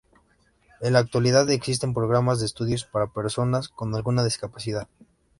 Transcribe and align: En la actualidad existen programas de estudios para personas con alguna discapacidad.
En 0.81 0.93
la 0.93 0.97
actualidad 0.99 1.47
existen 1.51 1.93
programas 1.93 2.39
de 2.39 2.47
estudios 2.47 2.85
para 2.85 3.13
personas 3.13 3.69
con 3.69 3.93
alguna 3.93 4.23
discapacidad. 4.23 4.87